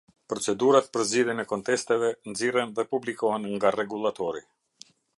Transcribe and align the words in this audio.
Procedurat 0.31 0.87
për 0.95 1.03
zgjidhjen 1.09 1.43
e 1.43 1.45
kontesteve, 1.51 2.11
nxirren 2.33 2.75
dhe 2.81 2.89
publikohen 2.95 3.49
nga 3.55 3.77
Rregullatori. 3.79 4.47